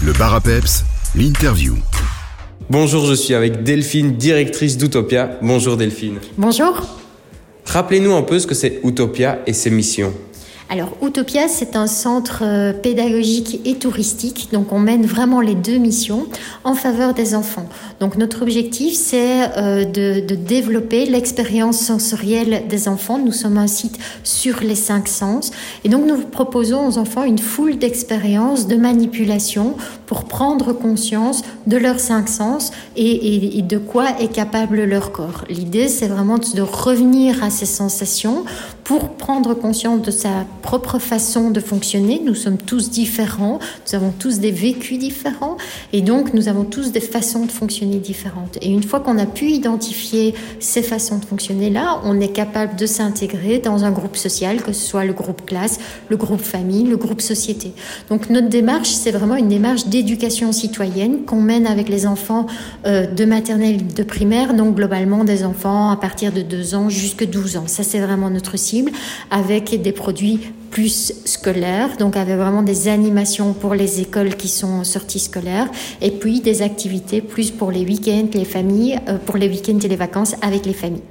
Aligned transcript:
Le 0.00 0.12
bar 0.12 0.32
à 0.32 0.40
peps, 0.40 0.84
l'interview. 1.16 1.74
Bonjour, 2.70 3.04
je 3.04 3.14
suis 3.14 3.34
avec 3.34 3.64
Delphine, 3.64 4.12
directrice 4.16 4.78
d'Utopia. 4.78 5.38
Bonjour 5.42 5.76
Delphine. 5.76 6.18
Bonjour. 6.36 6.86
Rappelez-nous 7.64 8.14
un 8.14 8.22
peu 8.22 8.38
ce 8.38 8.46
que 8.46 8.54
c'est 8.54 8.80
Utopia 8.84 9.40
et 9.46 9.52
ses 9.52 9.70
missions. 9.70 10.14
Alors, 10.70 10.90
Utopia, 11.02 11.48
c'est 11.48 11.76
un 11.76 11.86
centre 11.86 12.42
euh, 12.42 12.74
pédagogique 12.74 13.62
et 13.64 13.76
touristique. 13.76 14.50
Donc, 14.52 14.70
on 14.70 14.78
mène 14.78 15.06
vraiment 15.06 15.40
les 15.40 15.54
deux 15.54 15.78
missions 15.78 16.26
en 16.62 16.74
faveur 16.74 17.14
des 17.14 17.34
enfants. 17.34 17.66
Donc, 18.00 18.18
notre 18.18 18.42
objectif, 18.42 18.92
c'est 18.92 19.56
euh, 19.56 19.86
de, 19.86 20.20
de, 20.20 20.34
développer 20.34 21.06
l'expérience 21.06 21.78
sensorielle 21.78 22.64
des 22.68 22.86
enfants. 22.86 23.16
Nous 23.16 23.32
sommes 23.32 23.56
un 23.56 23.66
site 23.66 23.98
sur 24.24 24.60
les 24.60 24.74
cinq 24.74 25.08
sens. 25.08 25.52
Et 25.84 25.88
donc, 25.88 26.06
nous 26.06 26.18
proposons 26.18 26.86
aux 26.86 26.98
enfants 26.98 27.24
une 27.24 27.38
foule 27.38 27.78
d'expériences 27.78 28.66
de 28.66 28.76
manipulation 28.76 29.74
pour 30.08 30.24
prendre 30.24 30.72
conscience 30.72 31.42
de 31.66 31.76
leurs 31.76 32.00
cinq 32.00 32.30
sens 32.30 32.72
et, 32.96 33.62
de 33.62 33.76
quoi 33.76 34.18
est 34.20 34.32
capable 34.32 34.82
leur 34.84 35.12
corps. 35.12 35.44
L'idée, 35.50 35.88
c'est 35.88 36.08
vraiment 36.08 36.38
de 36.38 36.62
revenir 36.62 37.44
à 37.44 37.50
ces 37.50 37.66
sensations 37.66 38.44
pour 38.84 39.10
prendre 39.10 39.52
conscience 39.52 40.00
de 40.00 40.10
sa 40.10 40.46
propre 40.62 40.98
façon 40.98 41.50
de 41.50 41.60
fonctionner. 41.60 42.22
Nous 42.24 42.34
sommes 42.34 42.56
tous 42.56 42.88
différents, 42.88 43.58
nous 43.86 43.94
avons 43.94 44.10
tous 44.18 44.38
des 44.38 44.50
vécus 44.50 44.98
différents 44.98 45.58
et 45.92 46.00
donc 46.00 46.32
nous 46.32 46.48
avons 46.48 46.64
tous 46.64 46.90
des 46.90 47.00
façons 47.00 47.44
de 47.44 47.52
fonctionner 47.52 47.96
différentes. 47.96 48.56
Et 48.62 48.70
une 48.70 48.82
fois 48.82 49.00
qu'on 49.00 49.18
a 49.18 49.26
pu 49.26 49.50
identifier 49.50 50.34
ces 50.58 50.82
façons 50.82 51.18
de 51.18 51.26
fonctionner 51.26 51.68
là, 51.68 52.00
on 52.04 52.18
est 52.18 52.32
capable 52.32 52.76
de 52.76 52.86
s'intégrer 52.86 53.58
dans 53.58 53.84
un 53.84 53.90
groupe 53.90 54.16
social, 54.16 54.62
que 54.62 54.72
ce 54.72 54.86
soit 54.86 55.04
le 55.04 55.12
groupe 55.12 55.44
classe, 55.44 55.78
le 56.08 56.16
groupe 56.16 56.40
famille, 56.40 56.84
le 56.84 56.96
groupe 56.96 57.20
société. 57.20 57.72
Donc 58.08 58.30
notre 58.30 58.48
démarche, 58.48 58.88
c'est 58.88 59.10
vraiment 59.10 59.36
une 59.36 59.48
démarche 59.48 59.84
d'éducation 60.02 60.52
citoyenne 60.52 61.24
qu'on 61.24 61.40
mène 61.40 61.66
avec 61.66 61.88
les 61.88 62.06
enfants 62.06 62.46
euh, 62.86 63.06
de 63.06 63.24
maternelle, 63.24 63.92
de 63.92 64.02
primaire, 64.04 64.54
donc 64.54 64.76
globalement 64.76 65.24
des 65.24 65.44
enfants 65.44 65.90
à 65.90 65.96
partir 65.96 66.32
de 66.32 66.42
2 66.42 66.74
ans 66.76 66.88
jusqu'à 66.88 67.26
12 67.26 67.56
ans. 67.56 67.64
Ça, 67.66 67.82
c'est 67.82 67.98
vraiment 67.98 68.30
notre 68.30 68.56
cible, 68.56 68.92
avec 69.30 69.82
des 69.82 69.92
produits 69.92 70.52
plus 70.70 71.12
scolaire, 71.24 71.96
donc 71.98 72.16
avec 72.16 72.36
vraiment 72.36 72.62
des 72.62 72.88
animations 72.88 73.54
pour 73.54 73.74
les 73.74 74.00
écoles 74.00 74.36
qui 74.36 74.48
sont 74.48 74.84
sorties 74.84 75.18
scolaires, 75.18 75.68
et 76.00 76.12
puis 76.12 76.40
des 76.40 76.62
activités 76.62 77.20
plus 77.20 77.50
pour 77.50 77.72
les 77.72 77.84
week-ends, 77.84 78.28
les 78.32 78.44
familles, 78.44 79.00
euh, 79.08 79.16
pour 79.24 79.36
les 79.36 79.48
week-ends 79.48 79.78
et 79.82 79.88
les 79.88 79.96
vacances 79.96 80.36
avec 80.42 80.64
les 80.64 80.74
familles. 80.74 81.02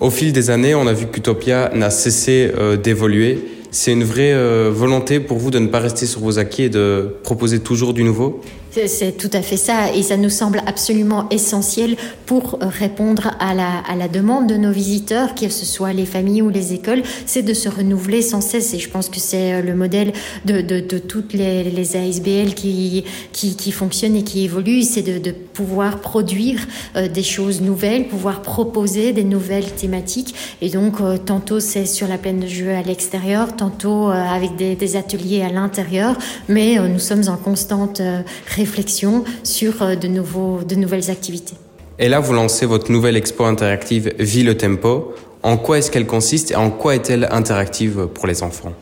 Au 0.00 0.10
fil 0.10 0.32
des 0.32 0.50
années, 0.50 0.74
on 0.74 0.86
a 0.86 0.92
vu 0.92 1.06
qu'Utopia 1.06 1.70
n'a 1.74 1.90
cessé 1.90 2.50
euh, 2.56 2.76
d'évoluer. 2.76 3.55
C'est 3.78 3.92
une 3.92 4.04
vraie 4.04 4.32
euh, 4.32 4.70
volonté 4.72 5.20
pour 5.20 5.36
vous 5.36 5.50
de 5.50 5.58
ne 5.58 5.66
pas 5.66 5.80
rester 5.80 6.06
sur 6.06 6.22
vos 6.22 6.38
acquis 6.38 6.62
et 6.62 6.70
de 6.70 7.14
proposer 7.22 7.60
toujours 7.60 7.92
du 7.92 8.04
nouveau? 8.04 8.40
C'est 8.86 9.16
tout 9.16 9.30
à 9.32 9.42
fait 9.42 9.56
ça, 9.56 9.92
et 9.94 10.02
ça 10.02 10.16
nous 10.16 10.30
semble 10.30 10.62
absolument 10.66 11.28
essentiel 11.30 11.96
pour 12.26 12.58
répondre 12.60 13.30
à 13.40 13.54
la, 13.54 14.08
demande 14.08 14.46
de 14.46 14.56
nos 14.56 14.70
visiteurs, 14.70 15.34
que 15.34 15.48
ce 15.48 15.64
soit 15.64 15.92
les 15.92 16.06
familles 16.06 16.42
ou 16.42 16.50
les 16.50 16.74
écoles, 16.74 17.02
c'est 17.24 17.42
de 17.42 17.54
se 17.54 17.68
renouveler 17.68 18.22
sans 18.22 18.40
cesse. 18.40 18.74
Et 18.74 18.78
je 18.78 18.88
pense 18.88 19.08
que 19.08 19.18
c'est 19.18 19.62
le 19.62 19.74
modèle 19.74 20.12
de, 20.44 20.80
toutes 20.80 21.32
les, 21.32 21.96
ASBL 21.96 22.54
qui, 22.54 23.72
fonctionnent 23.72 24.16
et 24.16 24.24
qui 24.24 24.44
évoluent, 24.44 24.82
c'est 24.82 25.02
de, 25.02 25.32
pouvoir 25.56 26.00
produire 26.00 26.60
euh, 26.96 27.08
des 27.08 27.22
choses 27.22 27.62
nouvelles, 27.62 28.08
pouvoir 28.08 28.42
proposer 28.42 29.12
des 29.12 29.24
nouvelles 29.24 29.72
thématiques. 29.72 30.34
Et 30.60 30.68
donc, 30.68 31.00
euh, 31.00 31.16
tantôt 31.16 31.60
c'est 31.60 31.86
sur 31.86 32.08
la 32.08 32.18
plaine 32.18 32.40
de 32.40 32.46
jeu 32.46 32.70
à 32.72 32.82
l'extérieur, 32.82 33.56
tantôt 33.56 34.10
euh, 34.10 34.12
avec 34.12 34.56
des, 34.56 34.76
des, 34.76 34.96
ateliers 34.96 35.40
à 35.40 35.48
l'intérieur, 35.48 36.16
mais 36.48 36.78
nous 36.88 36.98
sommes 36.98 37.28
en 37.28 37.36
constante 37.36 38.02
réflexion 38.46 38.65
réflexion 38.66 39.24
sur 39.42 39.82
euh, 39.82 39.94
de, 39.94 40.08
nouveaux, 40.08 40.62
de 40.62 40.74
nouvelles 40.74 41.10
activités. 41.10 41.54
Et 41.98 42.08
là, 42.08 42.20
vous 42.20 42.34
lancez 42.34 42.66
votre 42.66 42.92
nouvelle 42.92 43.16
expo 43.16 43.44
interactive 43.44 44.12
Vie 44.18 44.42
le 44.42 44.56
Tempo. 44.56 45.14
En 45.46 45.58
quoi 45.58 45.78
est-ce 45.78 45.92
qu'elle 45.92 46.08
consiste 46.08 46.50
et 46.50 46.56
en 46.56 46.72
quoi 46.72 46.96
est-elle 46.96 47.28
interactive 47.30 48.08
pour 48.12 48.26
les 48.26 48.42
enfants? 48.42 48.72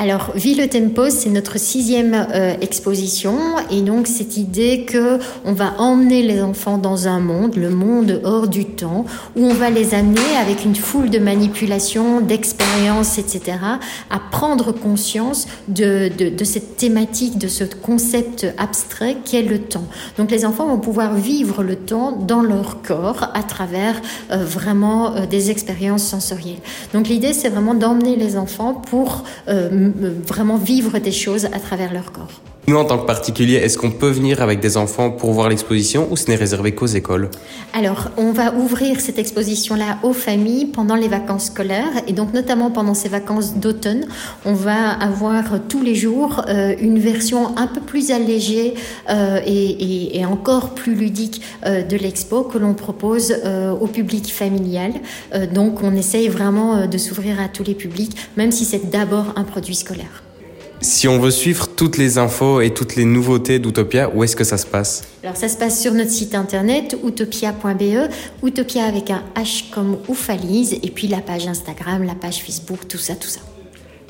Alors, 0.00 0.30
Vie 0.34 0.54
le 0.54 0.68
Tempo, 0.68 1.10
c'est 1.10 1.28
notre 1.28 1.58
sixième 1.58 2.14
euh, 2.14 2.54
exposition, 2.60 3.36
et 3.70 3.82
donc 3.82 4.06
cette 4.06 4.36
idée 4.36 4.84
que 4.84 5.18
on 5.44 5.52
va 5.52 5.74
emmener 5.78 6.22
les 6.22 6.40
enfants 6.40 6.78
dans 6.78 7.08
un 7.08 7.18
monde, 7.18 7.56
le 7.56 7.70
monde 7.70 8.20
hors 8.22 8.46
du 8.46 8.64
temps, 8.64 9.06
où 9.36 9.44
on 9.44 9.54
va 9.54 9.70
les 9.70 9.94
amener 9.94 10.36
avec 10.40 10.64
une 10.64 10.76
foule 10.76 11.10
de 11.10 11.18
manipulations, 11.18 12.20
d'expériences, 12.20 13.18
etc., 13.18 13.58
à 14.10 14.20
prendre 14.30 14.72
conscience 14.72 15.48
de, 15.66 16.10
cette 16.44 16.76
thématique, 16.76 17.38
de 17.38 17.48
ce 17.48 17.64
concept 17.64 18.46
abstrait 18.56 19.16
qu'est 19.24 19.42
le 19.42 19.58
temps. 19.58 19.86
Donc, 20.16 20.30
les 20.30 20.44
enfants 20.44 20.68
vont 20.68 20.78
pouvoir 20.78 21.14
vivre 21.14 21.64
le 21.64 21.74
temps 21.74 22.12
dans 22.12 22.42
leur 22.42 22.82
corps 22.82 23.30
à 23.34 23.42
travers 23.42 24.00
euh, 24.30 24.44
vraiment 24.44 25.16
euh, 25.16 25.26
des 25.26 25.50
expériences 25.50 26.07
Donc, 26.92 27.08
l'idée, 27.08 27.32
c'est 27.32 27.48
vraiment 27.48 27.74
d'emmener 27.74 28.16
les 28.16 28.36
enfants 28.36 28.74
pour 28.74 29.24
euh, 29.48 29.90
vraiment 30.26 30.56
vivre 30.56 30.98
des 30.98 31.12
choses 31.12 31.46
à 31.46 31.58
travers 31.58 31.92
leur 31.92 32.12
corps. 32.12 32.40
Nous, 32.68 32.76
en 32.76 32.84
tant 32.84 32.98
que 32.98 33.06
particulier, 33.06 33.54
est-ce 33.54 33.78
qu'on 33.78 33.90
peut 33.90 34.10
venir 34.10 34.42
avec 34.42 34.60
des 34.60 34.76
enfants 34.76 35.10
pour 35.10 35.32
voir 35.32 35.48
l'exposition 35.48 36.06
ou 36.10 36.18
ce 36.18 36.28
n'est 36.28 36.36
réservé 36.36 36.72
qu'aux 36.72 36.84
écoles 36.84 37.30
Alors, 37.72 38.10
on 38.18 38.30
va 38.30 38.52
ouvrir 38.52 39.00
cette 39.00 39.18
exposition-là 39.18 39.96
aux 40.02 40.12
familles 40.12 40.66
pendant 40.66 40.94
les 40.94 41.08
vacances 41.08 41.46
scolaires 41.46 42.02
et 42.06 42.12
donc 42.12 42.34
notamment 42.34 42.70
pendant 42.70 42.92
ces 42.92 43.08
vacances 43.08 43.54
d'automne, 43.54 44.04
on 44.44 44.52
va 44.52 44.90
avoir 44.90 45.44
tous 45.66 45.82
les 45.82 45.94
jours 45.94 46.44
euh, 46.50 46.74
une 46.78 46.98
version 46.98 47.56
un 47.56 47.68
peu 47.68 47.80
plus 47.80 48.10
allégée 48.10 48.74
euh, 49.08 49.40
et, 49.46 50.22
encore 50.26 50.74
plus 50.74 50.94
ludique 50.94 51.40
euh, 51.64 51.82
de 51.82 51.96
l'expo 51.96 52.42
que 52.42 52.58
l'on 52.58 52.74
propose 52.74 53.34
au 53.80 53.86
public 53.86 54.30
familial. 54.30 54.92
Donc, 55.54 55.82
on 55.82 55.94
essaye 55.96 56.28
vraiment 56.28 56.86
de 56.86 56.98
s'ouvrir 56.98 57.40
à 57.40 57.48
tous 57.48 57.64
les 57.64 57.74
publics, 57.74 58.14
même 58.36 58.52
si 58.52 58.66
c'est 58.66 58.90
d'abord 58.90 59.32
un 59.36 59.44
produit 59.44 59.74
scolaire. 59.74 60.27
Si 60.80 61.08
on 61.08 61.18
veut 61.18 61.32
suivre 61.32 61.68
toutes 61.68 61.96
les 61.96 62.18
infos 62.18 62.60
et 62.60 62.72
toutes 62.72 62.94
les 62.94 63.04
nouveautés 63.04 63.58
d'Utopia, 63.58 64.10
où 64.14 64.22
est-ce 64.22 64.36
que 64.36 64.44
ça 64.44 64.56
se 64.56 64.66
passe 64.66 65.02
Alors 65.24 65.36
ça 65.36 65.48
se 65.48 65.56
passe 65.56 65.80
sur 65.80 65.92
notre 65.92 66.10
site 66.10 66.34
internet 66.34 66.96
utopia.be, 67.04 68.10
Utopia 68.44 68.84
avec 68.84 69.10
un 69.10 69.22
H 69.34 69.70
comme 69.70 69.98
oufalise, 70.08 70.74
et 70.74 70.90
puis 70.90 71.08
la 71.08 71.18
page 71.18 71.48
Instagram, 71.48 72.04
la 72.04 72.14
page 72.14 72.44
Facebook, 72.44 72.86
tout 72.88 72.98
ça, 72.98 73.14
tout 73.16 73.28
ça. 73.28 73.40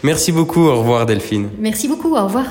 Merci 0.02 0.30
beaucoup, 0.30 0.60
au 0.60 0.78
revoir 0.78 1.06
Delphine. 1.06 1.48
Merci 1.58 1.88
beaucoup, 1.88 2.14
au 2.14 2.24
revoir. 2.24 2.46